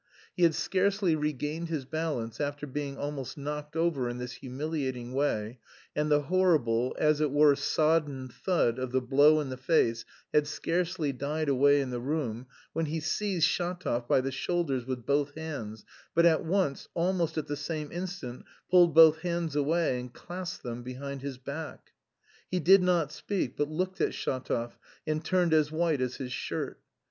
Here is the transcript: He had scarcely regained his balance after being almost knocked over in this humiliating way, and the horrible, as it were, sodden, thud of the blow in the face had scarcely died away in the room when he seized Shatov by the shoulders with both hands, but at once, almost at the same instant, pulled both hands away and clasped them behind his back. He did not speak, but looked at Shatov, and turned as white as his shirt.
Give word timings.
He 0.35 0.41
had 0.41 0.55
scarcely 0.55 1.15
regained 1.15 1.69
his 1.69 1.85
balance 1.85 2.41
after 2.41 2.65
being 2.65 2.97
almost 2.97 3.37
knocked 3.37 3.75
over 3.75 4.09
in 4.09 4.17
this 4.17 4.31
humiliating 4.31 5.13
way, 5.13 5.59
and 5.95 6.09
the 6.09 6.23
horrible, 6.23 6.95
as 6.97 7.21
it 7.21 7.29
were, 7.29 7.55
sodden, 7.55 8.27
thud 8.27 8.79
of 8.79 8.91
the 8.91 8.99
blow 8.99 9.39
in 9.39 9.51
the 9.51 9.57
face 9.57 10.03
had 10.33 10.47
scarcely 10.47 11.13
died 11.13 11.49
away 11.49 11.79
in 11.81 11.91
the 11.91 11.99
room 11.99 12.47
when 12.73 12.87
he 12.87 12.99
seized 12.99 13.47
Shatov 13.47 14.07
by 14.07 14.21
the 14.21 14.31
shoulders 14.31 14.87
with 14.87 15.05
both 15.05 15.35
hands, 15.35 15.85
but 16.15 16.25
at 16.25 16.43
once, 16.43 16.87
almost 16.95 17.37
at 17.37 17.45
the 17.45 17.55
same 17.55 17.91
instant, 17.91 18.43
pulled 18.71 18.95
both 18.95 19.19
hands 19.19 19.55
away 19.55 19.99
and 19.99 20.11
clasped 20.11 20.63
them 20.63 20.81
behind 20.81 21.21
his 21.21 21.37
back. 21.37 21.91
He 22.49 22.59
did 22.59 22.81
not 22.81 23.11
speak, 23.11 23.55
but 23.55 23.69
looked 23.69 24.01
at 24.01 24.15
Shatov, 24.15 24.79
and 25.05 25.23
turned 25.23 25.53
as 25.53 25.71
white 25.71 26.01
as 26.01 26.15
his 26.15 26.33
shirt. 26.33 26.81